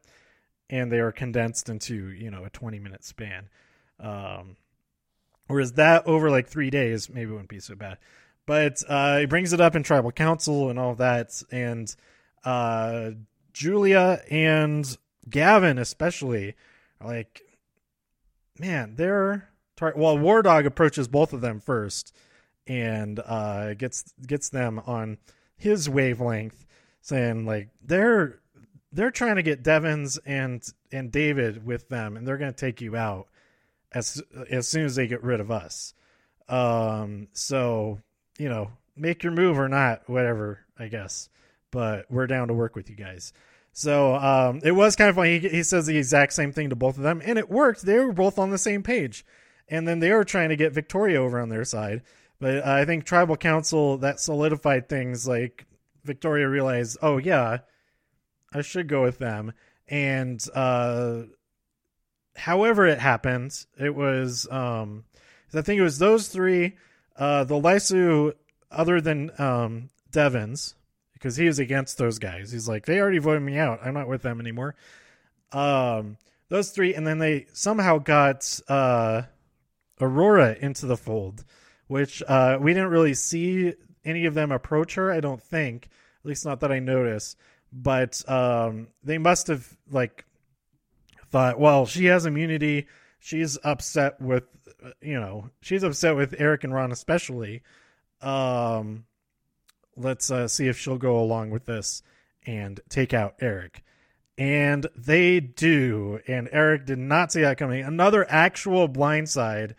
and 0.69 0.90
they 0.90 1.00
are 1.00 1.12
condensed 1.12 1.69
into 1.69 2.11
you 2.11 2.30
know 2.30 2.45
a 2.45 2.50
twenty 2.50 2.78
minute 2.78 3.04
span. 3.04 3.49
Um, 3.99 4.57
whereas 5.47 5.73
that 5.73 6.07
over 6.07 6.30
like 6.30 6.49
three 6.49 6.71
days, 6.71 7.09
maybe 7.11 7.30
wouldn't 7.30 7.49
be 7.49 7.61
so 7.61 7.75
bad. 7.75 7.99
But 8.47 8.83
uh, 8.88 9.19
he 9.19 9.26
brings 9.26 9.52
it 9.52 9.61
up 9.61 9.76
in 9.76 9.83
tribal 9.83 10.12
council 10.12 10.71
and 10.71 10.78
all 10.78 10.95
that, 10.97 11.42
and 11.50 11.95
uh, 12.45 13.11
Julia 13.52 14.23
and 14.30 14.97
Gavin 15.28 15.78
especially 15.78 16.54
like 17.02 17.42
man, 18.61 18.95
they're 18.97 19.49
tar- 19.76 19.95
well. 19.97 20.16
War 20.16 20.42
Dog 20.42 20.66
approaches 20.66 21.09
both 21.09 21.33
of 21.33 21.40
them 21.40 21.61
first, 21.61 22.14
and 22.70 23.18
uh, 23.26 23.74
gets 23.74 24.14
gets 24.24 24.48
them 24.48 24.80
on 24.86 25.18
his 25.56 25.90
wavelength, 25.90 26.64
saying 27.00 27.44
like 27.44 27.68
they're 27.84 28.38
they're 28.92 29.10
trying 29.10 29.36
to 29.36 29.42
get 29.42 29.64
Devens 29.64 30.20
and 30.24 30.62
and 30.92 31.10
David 31.10 31.66
with 31.66 31.88
them, 31.88 32.16
and 32.16 32.26
they're 32.26 32.38
going 32.38 32.52
to 32.52 32.56
take 32.56 32.80
you 32.80 32.94
out 32.94 33.26
as 33.92 34.22
as 34.48 34.68
soon 34.68 34.84
as 34.84 34.94
they 34.94 35.08
get 35.08 35.24
rid 35.24 35.40
of 35.40 35.50
us. 35.50 35.94
Um, 36.48 37.26
so 37.32 37.98
you 38.38 38.48
know, 38.48 38.70
make 38.96 39.24
your 39.24 39.32
move 39.32 39.58
or 39.58 39.68
not, 39.68 40.08
whatever, 40.08 40.60
I 40.78 40.86
guess. 40.86 41.28
But 41.72 42.06
we're 42.08 42.28
down 42.28 42.48
to 42.48 42.54
work 42.54 42.76
with 42.76 42.88
you 42.88 42.96
guys. 42.96 43.32
So 43.72 44.14
um, 44.14 44.60
it 44.62 44.72
was 44.72 44.94
kind 44.94 45.10
of 45.10 45.16
funny. 45.16 45.40
He, 45.40 45.48
he 45.48 45.62
says 45.64 45.86
the 45.86 45.98
exact 45.98 46.34
same 46.34 46.52
thing 46.52 46.70
to 46.70 46.76
both 46.76 46.96
of 46.96 47.02
them, 47.02 47.20
and 47.24 47.36
it 47.36 47.50
worked. 47.50 47.82
They 47.82 47.98
were 47.98 48.12
both 48.12 48.38
on 48.38 48.50
the 48.50 48.58
same 48.58 48.84
page, 48.84 49.24
and 49.68 49.88
then 49.88 49.98
they 49.98 50.12
were 50.12 50.24
trying 50.24 50.50
to 50.50 50.56
get 50.56 50.72
Victoria 50.72 51.20
over 51.20 51.40
on 51.40 51.48
their 51.48 51.64
side. 51.64 52.02
But 52.40 52.66
I 52.66 52.85
think 52.85 53.04
Tribal 53.04 53.37
Council 53.37 53.99
that 53.99 54.18
solidified 54.18 54.88
things. 54.88 55.28
Like 55.28 55.66
Victoria 56.04 56.49
realized, 56.49 56.99
oh 57.02 57.18
yeah, 57.18 57.59
I 58.52 58.62
should 58.62 58.88
go 58.88 59.02
with 59.02 59.18
them. 59.18 59.52
And 59.88 60.42
uh, 60.54 61.23
however 62.37 62.87
it 62.87 62.99
happened, 62.99 63.52
it 63.78 63.94
was 63.94 64.49
um, 64.50 65.04
I 65.54 65.62
think 65.62 65.78
it 65.78 65.85
was 65.85 65.99
those 65.99 66.28
three. 66.28 66.76
Uh, 67.16 67.44
the 67.44 67.54
Lesu, 67.54 68.32
other 68.70 69.00
than 69.00 69.30
um, 69.38 69.90
Devens, 70.11 70.75
because 71.12 71.37
he 71.37 71.47
was 71.47 71.59
against 71.59 71.99
those 71.99 72.18
guys. 72.18 72.50
He's 72.50 72.68
like, 72.68 72.87
they 72.87 72.99
already 72.99 73.18
voted 73.18 73.42
me 73.42 73.59
out. 73.59 73.80
I'm 73.85 73.92
not 73.94 74.09
with 74.09 74.23
them 74.23 74.40
anymore. 74.40 74.75
Um, 75.52 76.16
those 76.49 76.70
three, 76.70 76.94
and 76.94 77.06
then 77.06 77.18
they 77.18 77.47
somehow 77.52 77.99
got 77.99 78.61
uh, 78.68 79.23
Aurora 80.00 80.56
into 80.61 80.87
the 80.87 80.97
fold, 80.97 81.44
which 81.90 82.23
uh, 82.28 82.56
we 82.61 82.73
didn't 82.73 82.90
really 82.90 83.14
see 83.14 83.75
any 84.04 84.25
of 84.25 84.35
them 84.35 84.52
approach 84.52 84.94
her. 84.94 85.11
I 85.11 85.18
don't 85.18 85.42
think, 85.42 85.87
at 86.20 86.28
least 86.28 86.47
not 86.47 86.61
that 86.61 86.70
I 86.70 86.78
noticed. 86.78 87.37
But 87.73 88.23
um, 88.30 88.87
they 89.02 89.18
must 89.18 89.49
have 89.49 89.76
like 89.90 90.25
thought, 91.30 91.59
well, 91.59 91.87
she 91.87 92.04
has 92.04 92.26
immunity. 92.26 92.87
She's 93.18 93.59
upset 93.64 94.20
with, 94.20 94.44
you 95.02 95.18
know, 95.18 95.50
she's 95.62 95.82
upset 95.82 96.14
with 96.14 96.37
Eric 96.38 96.62
and 96.62 96.73
Ron 96.73 96.92
especially. 96.92 97.62
Um, 98.20 99.06
let's 99.97 100.30
uh, 100.30 100.47
see 100.47 100.68
if 100.68 100.78
she'll 100.78 100.97
go 100.97 101.18
along 101.18 101.50
with 101.50 101.66
this 101.66 102.04
and 102.47 102.78
take 102.88 103.12
out 103.12 103.35
Eric. 103.40 103.82
And 104.38 104.87
they 104.94 105.40
do. 105.40 106.20
And 106.28 106.49
Eric 106.52 106.87
did 106.87 106.99
not 107.00 107.32
see 107.32 107.40
that 107.40 107.59
coming. 107.59 107.82
Another 107.82 108.25
actual 108.30 108.88
blindside. 108.88 109.75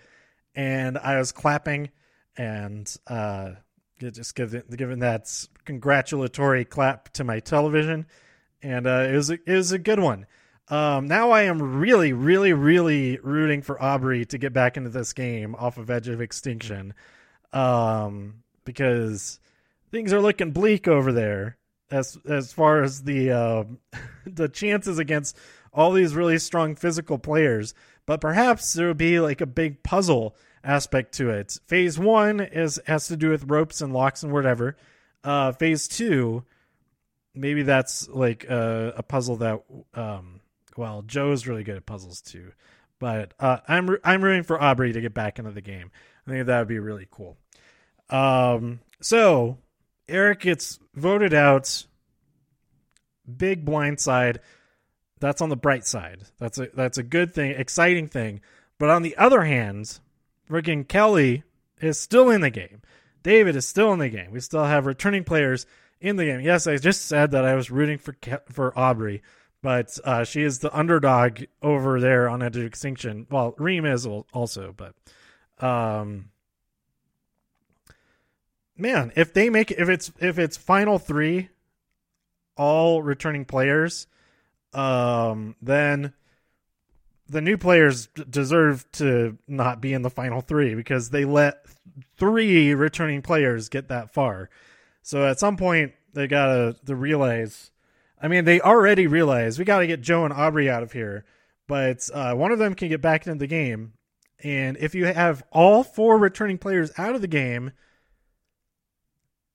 And 0.53 0.97
I 0.97 1.17
was 1.17 1.31
clapping 1.31 1.89
and 2.37 2.93
uh, 3.07 3.51
just 3.99 4.35
giving, 4.35 4.63
giving 4.75 4.99
that 4.99 5.47
congratulatory 5.65 6.65
clap 6.65 7.09
to 7.13 7.23
my 7.23 7.39
television. 7.39 8.05
And 8.61 8.87
uh, 8.87 9.07
it, 9.09 9.15
was 9.15 9.29
a, 9.29 9.39
it 9.45 9.55
was 9.55 9.71
a 9.71 9.79
good 9.79 9.99
one. 9.99 10.25
Um, 10.67 11.07
now 11.07 11.31
I 11.31 11.43
am 11.43 11.79
really, 11.79 12.13
really, 12.13 12.53
really 12.53 13.17
rooting 13.19 13.61
for 13.61 13.75
Aubry 13.77 14.25
to 14.29 14.37
get 14.37 14.53
back 14.53 14.77
into 14.77 14.89
this 14.89 15.11
game 15.13 15.55
off 15.55 15.77
of 15.77 15.89
Edge 15.89 16.07
of 16.07 16.21
Extinction. 16.21 16.93
Um, 17.51 18.43
because 18.63 19.39
things 19.91 20.13
are 20.13 20.21
looking 20.21 20.51
bleak 20.51 20.87
over 20.87 21.11
there 21.11 21.57
as 21.89 22.17
as 22.27 22.53
far 22.53 22.81
as 22.83 23.03
the 23.03 23.31
uh, 23.31 23.63
the 24.25 24.47
chances 24.47 24.97
against 24.97 25.37
all 25.73 25.91
these 25.91 26.15
really 26.15 26.37
strong 26.37 26.75
physical 26.75 27.17
players. 27.17 27.73
But 28.05 28.21
perhaps 28.21 28.73
there 28.73 28.87
will 28.87 28.93
be 28.93 29.19
like 29.19 29.41
a 29.41 29.45
big 29.45 29.83
puzzle 29.83 30.35
aspect 30.63 31.13
to 31.13 31.29
it. 31.29 31.57
Phase 31.67 31.97
one 31.97 32.39
is 32.39 32.79
has 32.87 33.07
to 33.07 33.17
do 33.17 33.29
with 33.29 33.49
ropes 33.49 33.81
and 33.81 33.93
locks 33.93 34.23
and 34.23 34.31
whatever. 34.31 34.77
Uh, 35.23 35.51
phase 35.51 35.87
two, 35.87 36.43
maybe 37.35 37.63
that's 37.63 38.07
like 38.09 38.43
a, 38.45 38.93
a 38.97 39.03
puzzle 39.03 39.37
that 39.37 39.61
um, 39.93 40.41
well, 40.77 41.01
Joe's 41.03 41.47
really 41.47 41.63
good 41.63 41.77
at 41.77 41.85
puzzles 41.85 42.21
too. 42.21 42.51
But 42.99 43.33
uh, 43.39 43.57
I'm 43.67 43.97
I'm 44.03 44.23
rooting 44.23 44.43
for 44.43 44.57
Aubry 44.57 44.93
to 44.93 45.01
get 45.01 45.13
back 45.13 45.39
into 45.39 45.51
the 45.51 45.61
game. 45.61 45.91
I 46.27 46.31
think 46.31 46.45
that 46.45 46.59
would 46.59 46.67
be 46.67 46.79
really 46.79 47.07
cool. 47.09 47.37
Um, 48.09 48.79
so 49.01 49.57
Eric 50.07 50.41
gets 50.41 50.79
voted 50.93 51.33
out. 51.33 51.85
Big 53.37 53.65
blind 53.65 53.99
side. 53.99 54.39
That's 55.19 55.41
on 55.41 55.49
the 55.49 55.55
bright 55.55 55.85
side. 55.85 56.23
That's 56.39 56.57
a 56.57 56.67
that's 56.73 56.97
a 56.97 57.03
good 57.03 57.33
thing, 57.33 57.51
exciting 57.51 58.07
thing. 58.07 58.41
But 58.77 58.89
on 58.89 59.03
the 59.03 59.15
other 59.17 59.43
hand, 59.43 59.99
freaking 60.51 60.87
Kelley 60.87 61.43
is 61.79 61.99
still 61.99 62.29
in 62.29 62.41
the 62.41 62.49
game. 62.49 62.81
David 63.23 63.55
is 63.55 63.67
still 63.67 63.93
in 63.93 63.99
the 63.99 64.09
game. 64.09 64.31
We 64.31 64.39
still 64.39 64.65
have 64.65 64.85
returning 64.85 65.23
players 65.23 65.65
in 66.01 66.17
the 66.17 66.25
game. 66.25 66.41
Yes, 66.41 66.67
I 66.67 66.77
just 66.77 67.05
said 67.05 67.31
that 67.31 67.45
I 67.45 67.55
was 67.55 67.71
rooting 67.71 67.97
for 67.97 68.15
for 68.51 68.71
Aubry, 68.71 69.21
but 69.61 69.97
uh, 70.03 70.23
she 70.23 70.41
is 70.41 70.59
the 70.59 70.75
underdog 70.77 71.43
over 71.61 71.99
there 71.99 72.27
on 72.27 72.41
Edge 72.41 72.57
of 72.57 72.65
Extinction. 72.65 73.27
Well, 73.29 73.55
Reem 73.57 73.85
is 73.85 74.05
also, 74.05 74.75
but 74.75 74.95
um, 75.65 76.31
man, 78.75 79.13
if 79.15 79.33
they 79.33 79.49
make 79.49 79.71
if 79.71 79.87
it's 79.87 80.11
if 80.19 80.39
it's 80.39 80.57
final 80.57 80.97
three, 80.97 81.49
all 82.57 83.03
returning 83.03 83.45
players, 83.45 84.07
um, 84.73 85.55
then 85.61 86.13
the 87.31 87.41
new 87.41 87.57
players 87.57 88.07
deserve 88.29 88.85
to 88.91 89.37
not 89.47 89.79
be 89.79 89.93
in 89.93 90.01
the 90.01 90.09
final 90.09 90.41
three 90.41 90.75
because 90.75 91.09
they 91.09 91.23
let 91.23 91.65
three 92.17 92.73
returning 92.73 93.21
players 93.21 93.69
get 93.69 93.87
that 93.87 94.13
far. 94.13 94.49
So 95.01 95.25
at 95.25 95.39
some 95.39 95.55
point 95.55 95.93
they 96.13 96.27
gotta 96.27 96.75
to 96.85 96.95
realize. 96.95 97.71
I 98.21 98.27
mean, 98.27 98.43
they 98.43 98.59
already 98.59 99.07
realize 99.07 99.57
we 99.57 99.65
got 99.65 99.79
to 99.79 99.87
get 99.87 100.01
Joe 100.01 100.25
and 100.25 100.33
Aubry 100.33 100.69
out 100.69 100.83
of 100.83 100.91
here, 100.91 101.25
but 101.67 102.07
uh, 102.13 102.35
one 102.35 102.51
of 102.51 102.59
them 102.59 102.75
can 102.75 102.89
get 102.89 103.01
back 103.01 103.25
into 103.25 103.39
the 103.39 103.47
game. 103.47 103.93
And 104.43 104.77
if 104.77 104.93
you 104.93 105.05
have 105.05 105.41
all 105.51 105.83
four 105.83 106.19
returning 106.19 106.59
players 106.59 106.91
out 106.99 107.15
of 107.15 107.21
the 107.21 107.27
game, 107.27 107.71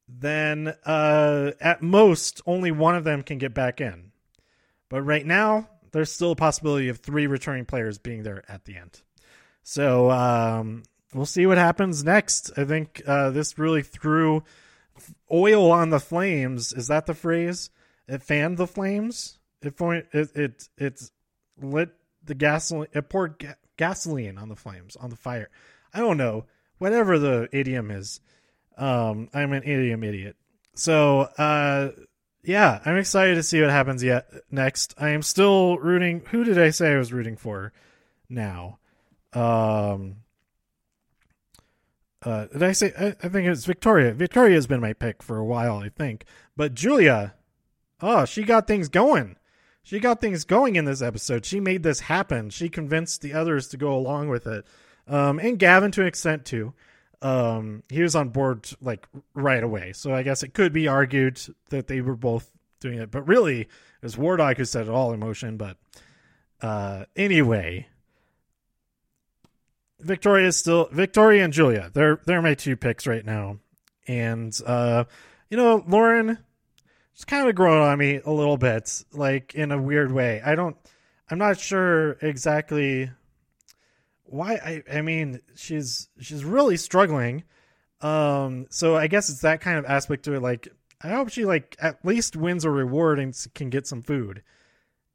then 0.09 0.75
uh, 0.85 1.53
at 1.61 1.81
most 1.83 2.41
only 2.45 2.73
one 2.73 2.97
of 2.97 3.05
them 3.05 3.23
can 3.23 3.39
get 3.39 3.55
back 3.55 3.81
in. 3.81 4.11
But 4.89 5.03
right 5.03 5.27
now, 5.27 5.69
there's 5.93 6.13
still 6.13 6.33
a 6.33 6.37
possibility 6.37 6.89
of 6.89 6.99
three 6.99 7.27
returning 7.27 7.65
players 7.65 7.99
being 7.99 8.23
there 8.23 8.45
at 8.49 8.65
the 8.65 8.77
end. 8.77 9.03
So 9.63 10.11
um, 10.11 10.85
we'll 11.15 11.27
see 11.27 11.47
what 11.47 11.59
happens 11.59 12.05
next. 12.05 12.53
I 12.57 12.65
think 12.65 13.03
uh, 13.07 13.31
this 13.31 13.59
really 13.59 13.83
threw 13.83 14.45
oil 15.31 15.71
on 15.71 15.91
the 15.91 16.01
flames. 16.01 16.73
Is 16.73 16.89
that 16.89 17.07
the 17.07 17.15
phrase? 17.15 17.71
It 18.09 18.23
fanned 18.23 18.59
the 18.59 18.67
flames. 18.67 19.39
It 19.63 19.75
it 19.81 20.37
it, 20.37 20.69
it 20.77 21.11
lit 21.61 21.91
the 22.23 22.35
gasoline. 22.35 22.89
It 22.93 23.09
poured 23.09 23.39
ga- 23.39 23.57
gasoline 23.77 24.39
on 24.39 24.49
the 24.49 24.57
flames 24.57 24.97
on 24.97 25.11
the 25.11 25.17
fire. 25.17 25.51
I 25.93 26.01
don't 26.01 26.17
know. 26.17 26.45
Whatever 26.79 27.19
the 27.19 27.49
idiom 27.53 27.91
is. 27.91 28.21
Um, 28.77 29.31
I'm 29.33 29.53
an 29.53 29.63
idiom 29.63 30.05
idiot. 30.05 30.37
So, 30.75 31.21
uh, 31.39 31.91
yeah, 32.47 32.81
I'm 32.85 32.97
excited 32.97 33.35
to 33.35 33.43
see 33.43 33.61
what 33.61 33.71
happens 33.71 34.05
yet 34.05 34.31
next. 34.53 34.95
I 34.99 35.11
am 35.11 35.23
still 35.23 35.79
rooting. 35.79 36.23
Who 36.31 36.45
did 36.45 36.59
I 36.59 36.71
say 36.71 36.93
I 36.95 36.99
was 36.99 37.13
rooting 37.13 37.37
for? 37.37 37.73
Now, 38.29 38.79
um, 39.33 40.19
uh, 42.23 42.47
did 42.47 42.63
I 42.63 42.71
say? 42.71 42.93
I, 42.97 43.07
I 43.21 43.29
think 43.29 43.49
it's 43.49 43.65
Victoria. 43.65 44.13
Victoria 44.13 44.55
has 44.55 44.69
been 44.69 44.81
my 44.81 44.93
pick 44.93 45.25
for 45.25 45.39
a 45.39 45.45
while, 45.45 45.79
I 45.79 45.89
think. 45.89 46.25
But 46.57 46.75
Julia, 46.75 47.35
oh, 48.01 48.25
she 48.25 48.45
got 48.45 48.69
things 48.69 48.89
going. 48.89 49.37
She 49.83 49.99
got 49.99 50.21
things 50.21 50.45
going 50.45 50.77
in 50.77 50.85
this 50.85 51.03
episode. 51.03 51.45
She 51.45 51.59
made 51.59 51.83
this 51.83 52.01
happen. 52.01 52.51
She 52.51 52.69
convinced 52.69 53.23
the 53.23 53.33
others 53.33 53.67
to 53.69 53.77
go 53.77 53.93
along 53.93 54.29
with 54.29 54.47
it, 54.47 54.65
um, 55.09 55.41
and 55.41 55.59
Gavin 55.59 55.91
to 55.93 56.03
an 56.03 56.07
extent 56.07 56.45
too 56.45 56.75
um, 57.23 57.83
he 57.89 58.03
was 58.03 58.15
on 58.15 58.29
board 58.31 58.69
like 58.81 59.07
right 59.35 59.63
away. 59.63 59.93
So 59.93 60.15
I 60.15 60.23
guess 60.23 60.43
it 60.43 60.55
could 60.55 60.73
be 60.73 60.89
argued 60.89 61.41
that 61.71 61.87
they 61.87 62.01
were 62.01 62.17
both 62.17 62.51
doing 62.81 62.99
it, 62.99 63.11
but 63.11 63.27
really 63.27 63.63
it 63.63 63.69
was 64.03 64.17
War 64.17 64.37
Dog 64.37 64.57
who 64.57 64.65
set 64.65 64.87
it 64.87 64.91
all 64.91 65.13
in 65.13 65.21
motion. 65.21 65.57
But 65.57 65.77
uh, 66.61 67.05
anyway, 67.17 67.89
Victoria 70.01 70.49
is 70.49 70.57
still 70.57 70.89
Victoria 70.93 71.45
and 71.45 71.53
Julia. 71.53 71.91
They're 71.93 72.21
they're 72.27 72.43
my 72.43 72.55
two 72.55 72.77
picks 72.77 73.07
right 73.07 73.25
now, 73.25 73.59
and 74.07 74.59
uh, 74.67 75.05
you 75.51 75.57
know 75.57 75.85
Lauren, 75.87 76.39
it's 77.15 77.25
kind 77.25 77.49
of 77.49 77.55
grown 77.55 77.83
on 77.83 77.99
me 77.99 78.21
a 78.25 78.31
little 78.31 78.59
bit, 78.59 79.05
like 79.13 79.55
in 79.55 79.73
a 79.73 79.81
weird 79.81 80.13
way. 80.13 80.43
I 80.45 80.55
don't. 80.55 80.77
I'm 81.29 81.39
not 81.39 81.59
sure 81.59 82.13
exactly 82.23 83.11
why 84.29 84.55
I 84.55 84.83
I 84.99 85.03
mean 85.03 85.41
she's 85.55 86.09
she's 86.21 86.45
really 86.45 86.77
struggling. 86.77 87.45
Um 88.01 88.67
so 88.71 88.97
I 88.97 89.07
guess 89.07 89.29
it's 89.29 89.41
that 89.41 89.61
kind 89.61 89.79
of 89.79 89.85
aspect 89.87 90.25
to 90.25 90.35
it 90.35 90.41
like 90.41 90.69
I 91.01 91.09
hope 91.09 91.31
she 91.31 91.45
like 91.45 91.77
at 91.79 92.05
least 92.05 92.37
wins 92.37 92.65
a 92.65 92.71
reward 92.71 93.19
and 93.19 93.35
can 93.55 93.71
get 93.71 93.87
some 93.87 94.03
food. 94.03 94.43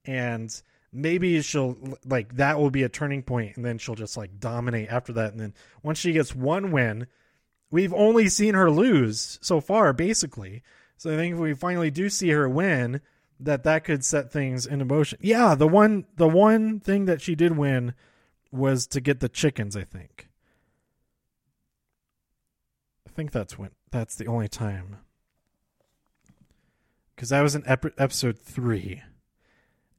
And 0.05 0.51
maybe 0.93 1.41
she'll 1.41 1.77
like 2.05 2.35
that 2.35 2.59
will 2.59 2.69
be 2.69 2.83
a 2.83 2.89
turning 2.89 3.23
point 3.23 3.55
and 3.55 3.65
then 3.65 3.77
she'll 3.77 3.95
just 3.95 4.17
like 4.17 4.39
dominate 4.39 4.89
after 4.89 5.13
that 5.13 5.31
and 5.31 5.39
then 5.39 5.53
once 5.83 5.97
she 5.97 6.11
gets 6.11 6.35
one 6.35 6.71
win 6.71 7.07
we've 7.71 7.93
only 7.93 8.27
seen 8.27 8.53
her 8.53 8.69
lose 8.69 9.39
so 9.41 9.61
far 9.61 9.93
basically 9.93 10.61
so 10.97 11.13
i 11.13 11.15
think 11.15 11.33
if 11.33 11.39
we 11.39 11.53
finally 11.53 11.89
do 11.89 12.09
see 12.09 12.29
her 12.29 12.49
win 12.49 12.99
that 13.39 13.63
that 13.63 13.83
could 13.83 14.03
set 14.03 14.31
things 14.31 14.65
into 14.65 14.83
motion 14.83 15.17
yeah 15.21 15.55
the 15.55 15.67
one 15.67 16.05
the 16.17 16.27
one 16.27 16.79
thing 16.79 17.05
that 17.05 17.21
she 17.21 17.35
did 17.35 17.55
win 17.55 17.93
was 18.51 18.87
to 18.87 19.01
get 19.01 19.19
the 19.19 19.29
chickens 19.29 19.75
i 19.75 19.83
think 19.83 20.29
i 23.07 23.11
think 23.11 23.31
that's 23.31 23.57
when 23.57 23.71
that's 23.91 24.15
the 24.15 24.27
only 24.27 24.47
time 24.47 24.97
because 27.15 27.29
that 27.29 27.41
was 27.41 27.55
in 27.55 27.63
ep- 27.65 27.99
episode 27.99 28.37
three 28.37 29.01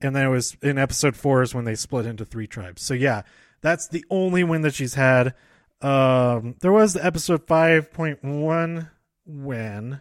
and 0.02 0.16
then 0.16 0.26
it 0.26 0.30
was 0.30 0.56
in 0.62 0.78
episode 0.78 1.16
four 1.16 1.42
is 1.42 1.54
when 1.54 1.64
they 1.64 1.74
split 1.74 2.06
into 2.06 2.24
three 2.24 2.46
tribes. 2.46 2.82
So 2.82 2.94
yeah, 2.94 3.22
that's 3.60 3.88
the 3.88 4.04
only 4.10 4.44
win 4.44 4.62
that 4.62 4.74
she's 4.74 4.94
had. 4.94 5.34
Um, 5.80 6.56
there 6.60 6.72
was 6.72 6.92
the 6.92 7.04
episode 7.04 7.46
five 7.46 7.92
point 7.92 8.22
one 8.22 8.90
win, 9.24 10.00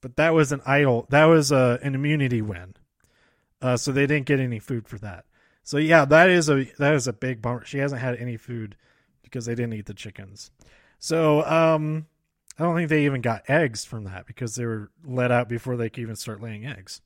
but 0.00 0.16
that 0.16 0.34
was 0.34 0.52
an 0.52 0.60
idol. 0.66 1.06
That 1.10 1.24
was 1.24 1.52
a 1.52 1.78
an 1.82 1.94
immunity 1.94 2.42
win. 2.42 2.74
Uh, 3.62 3.76
so 3.76 3.90
they 3.90 4.06
didn't 4.06 4.26
get 4.26 4.40
any 4.40 4.58
food 4.58 4.86
for 4.86 4.98
that. 4.98 5.24
So 5.68 5.76
yeah, 5.76 6.06
that 6.06 6.30
is 6.30 6.48
a 6.48 6.64
that 6.78 6.94
is 6.94 7.08
a 7.08 7.12
big 7.12 7.42
bummer. 7.42 7.62
She 7.62 7.76
hasn't 7.76 8.00
had 8.00 8.16
any 8.16 8.38
food 8.38 8.74
because 9.22 9.44
they 9.44 9.54
didn't 9.54 9.74
eat 9.74 9.84
the 9.84 9.92
chickens. 9.92 10.50
So 10.98 11.44
um, 11.44 12.06
I 12.58 12.62
don't 12.62 12.74
think 12.74 12.88
they 12.88 13.04
even 13.04 13.20
got 13.20 13.50
eggs 13.50 13.84
from 13.84 14.04
that 14.04 14.26
because 14.26 14.54
they 14.54 14.64
were 14.64 14.90
let 15.04 15.30
out 15.30 15.46
before 15.46 15.76
they 15.76 15.90
could 15.90 16.00
even 16.00 16.16
start 16.16 16.40
laying 16.40 16.64
eggs. 16.64 17.02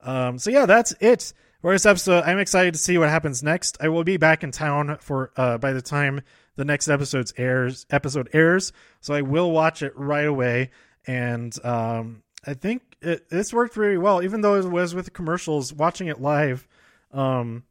Um, 0.00 0.38
so 0.38 0.48
yeah, 0.48 0.64
that's 0.64 0.94
it 1.00 1.34
for 1.60 1.74
this 1.74 1.84
episode. 1.84 2.24
I'm 2.24 2.38
excited 2.38 2.72
to 2.72 2.80
see 2.80 2.96
what 2.96 3.10
happens 3.10 3.42
next. 3.42 3.76
I 3.78 3.90
will 3.90 4.04
be 4.04 4.16
back 4.16 4.42
in 4.42 4.52
town 4.52 4.96
for 5.02 5.32
uh, 5.36 5.58
by 5.58 5.74
the 5.74 5.82
time 5.82 6.22
the 6.54 6.64
next 6.64 6.88
episode's 6.88 7.34
airs 7.36 7.84
episode 7.90 8.30
airs, 8.32 8.72
so 9.02 9.12
I 9.12 9.20
will 9.20 9.50
watch 9.50 9.82
it 9.82 9.92
right 9.94 10.24
away. 10.24 10.70
And 11.06 11.54
um, 11.62 12.22
I 12.46 12.54
think 12.54 12.96
it, 13.02 13.28
this 13.28 13.52
worked 13.52 13.74
very 13.74 13.98
well, 13.98 14.22
even 14.22 14.40
though 14.40 14.54
it 14.54 14.64
was 14.64 14.94
with 14.94 15.04
the 15.04 15.10
commercials. 15.10 15.74
Watching 15.74 16.06
it 16.06 16.22
live, 16.22 16.66
um, 17.16 17.64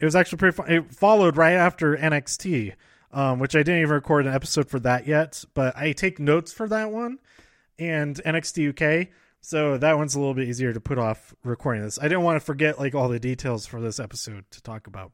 it 0.00 0.04
was 0.04 0.14
actually 0.14 0.38
pretty 0.38 0.56
fun. 0.56 0.70
It 0.70 0.94
followed 0.94 1.36
right 1.36 1.54
after 1.54 1.96
NXT, 1.96 2.74
um, 3.12 3.38
which 3.38 3.56
I 3.56 3.60
didn't 3.60 3.82
even 3.82 3.94
record 3.94 4.26
an 4.26 4.34
episode 4.34 4.68
for 4.68 4.78
that 4.80 5.06
yet, 5.06 5.44
but 5.54 5.76
I 5.76 5.92
take 5.92 6.18
notes 6.18 6.52
for 6.52 6.68
that 6.68 6.90
one 6.90 7.18
and 7.78 8.16
NXT 8.24 8.70
UK. 8.70 9.08
So 9.40 9.78
that 9.78 9.96
one's 9.96 10.14
a 10.14 10.18
little 10.18 10.34
bit 10.34 10.48
easier 10.48 10.72
to 10.72 10.80
put 10.80 10.98
off 10.98 11.34
recording 11.44 11.82
this. 11.82 11.98
I 11.98 12.02
didn't 12.02 12.22
want 12.22 12.36
to 12.36 12.44
forget 12.44 12.78
like 12.78 12.94
all 12.94 13.08
the 13.08 13.20
details 13.20 13.66
for 13.66 13.80
this 13.80 14.00
episode 14.00 14.44
to 14.50 14.62
talk 14.62 14.86
about. 14.86 15.12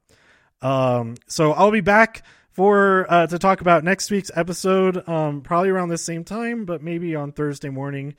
Um, 0.62 1.16
so 1.26 1.52
I'll 1.52 1.70
be 1.70 1.82
back 1.82 2.22
for 2.50 3.06
uh, 3.10 3.26
to 3.26 3.38
talk 3.38 3.60
about 3.60 3.84
next 3.84 4.10
week's 4.10 4.30
episode, 4.34 5.06
um, 5.08 5.42
probably 5.42 5.70
around 5.70 5.88
the 5.88 5.98
same 5.98 6.24
time, 6.24 6.64
but 6.64 6.82
maybe 6.82 7.14
on 7.14 7.32
Thursday 7.32 7.68
morning. 7.68 8.14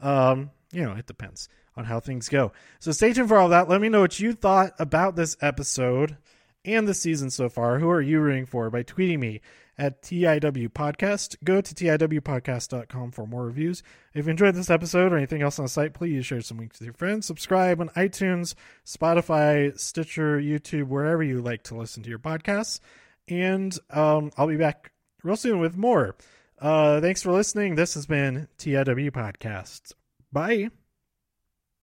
Um, 0.00 0.50
you 0.74 0.82
know, 0.84 0.92
it 0.92 1.06
depends 1.06 1.48
on 1.76 1.84
how 1.84 2.00
things 2.00 2.28
go. 2.28 2.52
So 2.78 2.92
stay 2.92 3.12
tuned 3.12 3.28
for 3.28 3.38
all 3.38 3.48
that. 3.48 3.68
Let 3.68 3.80
me 3.80 3.88
know 3.88 4.00
what 4.00 4.20
you 4.20 4.32
thought 4.32 4.72
about 4.78 5.16
this 5.16 5.36
episode 5.40 6.16
and 6.64 6.88
the 6.88 6.94
season 6.94 7.30
so 7.30 7.48
far. 7.48 7.78
Who 7.78 7.90
are 7.90 8.02
you 8.02 8.20
rooting 8.20 8.46
for 8.46 8.70
by 8.70 8.82
tweeting 8.82 9.18
me 9.18 9.40
at 9.78 10.02
TIW 10.02 10.68
Podcast. 10.68 11.36
Go 11.44 11.60
to 11.60 11.74
TIWpodcast.com 11.74 13.10
for 13.12 13.26
more 13.26 13.46
reviews. 13.46 13.82
If 14.12 14.26
you 14.26 14.30
enjoyed 14.30 14.54
this 14.54 14.70
episode 14.70 15.12
or 15.12 15.16
anything 15.16 15.42
else 15.42 15.58
on 15.58 15.64
the 15.64 15.70
site, 15.70 15.94
please 15.94 16.24
share 16.24 16.40
some 16.40 16.58
links 16.58 16.78
with 16.78 16.86
your 16.86 16.94
friends. 16.94 17.26
Subscribe 17.26 17.80
on 17.80 17.88
iTunes, 17.90 18.54
Spotify, 18.86 19.78
Stitcher, 19.78 20.40
YouTube, 20.40 20.88
wherever 20.88 21.22
you 21.22 21.40
like 21.40 21.64
to 21.64 21.76
listen 21.76 22.02
to 22.02 22.10
your 22.10 22.18
podcasts. 22.18 22.80
And 23.28 23.76
um, 23.90 24.30
I'll 24.36 24.46
be 24.46 24.56
back 24.56 24.92
real 25.22 25.36
soon 25.36 25.58
with 25.58 25.76
more. 25.76 26.16
Uh, 26.58 27.00
thanks 27.00 27.22
for 27.22 27.32
listening. 27.32 27.74
This 27.74 27.94
has 27.94 28.06
been 28.06 28.48
TIW 28.58 29.10
Podcast. 29.10 29.92
Bye. 30.34 30.70